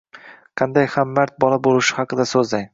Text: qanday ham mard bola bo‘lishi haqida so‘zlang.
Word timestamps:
qanday 0.61 0.87
ham 0.95 1.13
mard 1.19 1.37
bola 1.45 1.61
bo‘lishi 1.69 2.01
haqida 2.01 2.31
so‘zlang. 2.35 2.69